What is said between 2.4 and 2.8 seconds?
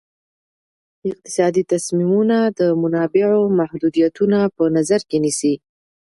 د